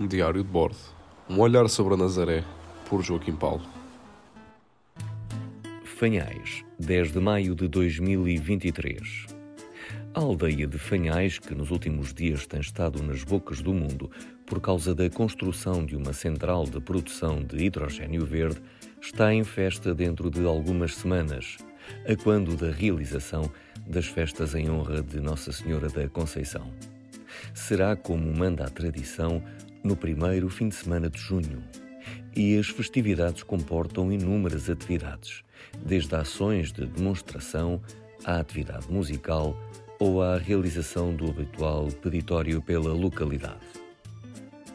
Diário 0.00 0.44
de 0.44 0.48
bordo. 0.48 0.76
Um 1.28 1.40
olhar 1.40 1.68
sobre 1.68 1.94
a 1.94 1.96
Nazaré, 1.96 2.44
por 2.88 3.02
Joaquim 3.02 3.34
Paulo. 3.34 3.64
Fanhais, 5.82 6.64
10 6.78 7.10
de 7.10 7.18
maio 7.18 7.52
de 7.56 7.66
2023. 7.66 9.26
A 10.14 10.20
aldeia 10.20 10.68
de 10.68 10.78
Fanhais, 10.78 11.40
que 11.40 11.52
nos 11.52 11.72
últimos 11.72 12.14
dias 12.14 12.46
tem 12.46 12.60
estado 12.60 13.02
nas 13.02 13.24
bocas 13.24 13.60
do 13.60 13.74
mundo 13.74 14.08
por 14.46 14.60
causa 14.60 14.94
da 14.94 15.10
construção 15.10 15.84
de 15.84 15.96
uma 15.96 16.12
central 16.12 16.62
de 16.62 16.80
produção 16.80 17.42
de 17.42 17.64
hidrogênio 17.64 18.24
verde, 18.24 18.62
está 19.02 19.34
em 19.34 19.42
festa 19.42 19.92
dentro 19.92 20.30
de 20.30 20.46
algumas 20.46 20.94
semanas, 20.94 21.56
a 22.08 22.14
quando 22.22 22.56
da 22.56 22.70
realização 22.70 23.50
das 23.84 24.06
festas 24.06 24.54
em 24.54 24.70
honra 24.70 25.02
de 25.02 25.20
Nossa 25.20 25.50
Senhora 25.50 25.88
da 25.88 26.08
Conceição. 26.08 26.70
Será 27.52 27.96
como 27.96 28.32
manda 28.32 28.64
a 28.64 28.70
tradição 28.70 29.42
no 29.88 29.96
primeiro 29.96 30.50
fim 30.50 30.68
de 30.68 30.74
semana 30.74 31.08
de 31.08 31.18
junho. 31.18 31.64
E 32.36 32.58
as 32.58 32.68
festividades 32.68 33.42
comportam 33.42 34.12
inúmeras 34.12 34.68
atividades, 34.68 35.42
desde 35.82 36.14
ações 36.14 36.70
de 36.70 36.84
demonstração 36.84 37.80
à 38.22 38.38
atividade 38.38 38.86
musical 38.92 39.58
ou 39.98 40.22
à 40.22 40.36
realização 40.36 41.14
do 41.14 41.30
habitual 41.30 41.86
peditório 42.02 42.60
pela 42.60 42.92
localidade. 42.92 43.64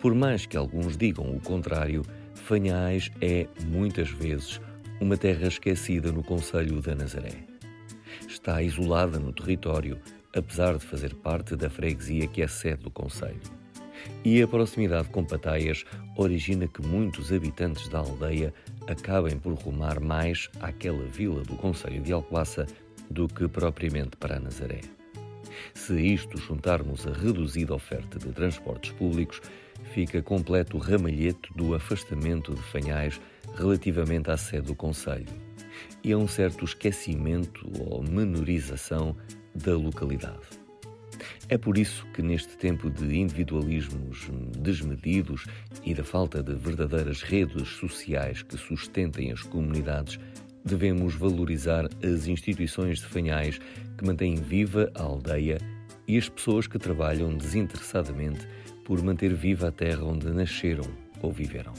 Por 0.00 0.14
mais 0.14 0.46
que 0.46 0.56
alguns 0.56 0.96
digam 0.96 1.30
o 1.30 1.40
contrário, 1.40 2.02
Fanhais 2.34 3.10
é, 3.20 3.46
muitas 3.66 4.08
vezes, 4.08 4.62
uma 4.98 5.18
terra 5.18 5.46
esquecida 5.46 6.10
no 6.10 6.22
Conselho 6.22 6.80
da 6.80 6.94
Nazaré. 6.94 7.44
Está 8.26 8.62
isolada 8.62 9.18
no 9.18 9.30
território, 9.30 10.00
apesar 10.34 10.78
de 10.78 10.86
fazer 10.86 11.14
parte 11.16 11.54
da 11.54 11.68
freguesia 11.68 12.26
que 12.26 12.40
é 12.40 12.48
sede 12.48 12.84
do 12.84 12.90
Conselho. 12.90 13.61
E 14.24 14.40
a 14.42 14.48
proximidade 14.48 15.08
com 15.08 15.24
Pataias 15.24 15.84
origina 16.16 16.66
que 16.68 16.84
muitos 16.86 17.32
habitantes 17.32 17.88
da 17.88 17.98
aldeia 17.98 18.52
acabem 18.86 19.38
por 19.38 19.54
rumar 19.54 20.00
mais 20.00 20.48
àquela 20.60 21.04
vila 21.04 21.42
do 21.42 21.56
Conselho 21.56 22.02
de 22.02 22.12
Alcoaça 22.12 22.66
do 23.10 23.28
que 23.28 23.48
propriamente 23.48 24.16
para 24.16 24.40
Nazaré. 24.40 24.80
Se 25.74 26.00
isto 26.00 26.38
juntarmos 26.38 27.06
a 27.06 27.12
reduzida 27.12 27.74
oferta 27.74 28.18
de 28.18 28.32
transportes 28.32 28.92
públicos, 28.92 29.40
fica 29.92 30.22
completo 30.22 30.76
o 30.76 30.80
ramalhete 30.80 31.52
do 31.54 31.74
afastamento 31.74 32.54
de 32.54 32.62
Fanhais 32.62 33.20
relativamente 33.54 34.30
à 34.30 34.36
sede 34.36 34.68
do 34.68 34.74
Conselho 34.74 35.26
e 36.02 36.12
a 36.12 36.18
um 36.18 36.26
certo 36.26 36.64
esquecimento 36.64 37.70
ou 37.78 38.02
menorização 38.02 39.16
da 39.54 39.76
localidade. 39.76 40.61
É 41.48 41.58
por 41.58 41.76
isso 41.76 42.06
que, 42.14 42.22
neste 42.22 42.56
tempo 42.56 42.88
de 42.88 43.18
individualismos 43.18 44.30
desmedidos 44.58 45.44
e 45.84 45.92
da 45.92 46.04
falta 46.04 46.42
de 46.42 46.54
verdadeiras 46.54 47.22
redes 47.22 47.68
sociais 47.68 48.42
que 48.42 48.56
sustentem 48.56 49.32
as 49.32 49.42
comunidades, 49.42 50.18
devemos 50.64 51.14
valorizar 51.14 51.88
as 52.02 52.26
instituições 52.26 53.00
de 53.00 53.06
Fanhais 53.06 53.58
que 53.98 54.06
mantêm 54.06 54.36
viva 54.36 54.90
a 54.94 55.02
aldeia 55.02 55.58
e 56.06 56.16
as 56.16 56.28
pessoas 56.28 56.66
que 56.66 56.78
trabalham 56.78 57.36
desinteressadamente 57.36 58.46
por 58.84 59.02
manter 59.02 59.34
viva 59.34 59.68
a 59.68 59.72
terra 59.72 60.04
onde 60.04 60.30
nasceram 60.30 60.84
ou 61.20 61.32
viveram. 61.32 61.74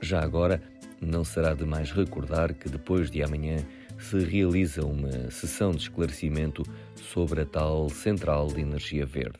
Já 0.00 0.22
agora, 0.22 0.62
não 1.00 1.24
será 1.24 1.54
demais 1.54 1.90
recordar 1.90 2.54
que 2.54 2.68
depois 2.68 3.10
de 3.10 3.22
amanhã 3.22 3.58
se 3.98 4.18
realiza 4.18 4.84
uma 4.84 5.30
sessão 5.30 5.72
de 5.72 5.78
esclarecimento 5.78 6.62
sobre 6.96 7.42
a 7.42 7.46
tal 7.46 7.88
Central 7.88 8.48
de 8.48 8.60
Energia 8.60 9.06
Verde. 9.06 9.38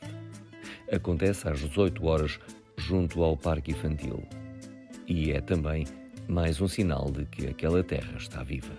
Acontece 0.92 1.48
às 1.48 1.60
18 1.60 2.04
horas 2.06 2.38
junto 2.76 3.22
ao 3.22 3.36
Parque 3.36 3.72
Infantil. 3.72 4.22
E 5.06 5.32
é 5.32 5.40
também 5.40 5.86
mais 6.28 6.60
um 6.60 6.68
sinal 6.68 7.10
de 7.10 7.24
que 7.26 7.46
aquela 7.46 7.82
terra 7.82 8.16
está 8.16 8.42
viva. 8.42 8.72